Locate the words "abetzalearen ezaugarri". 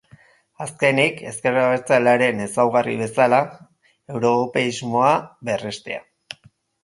1.63-2.95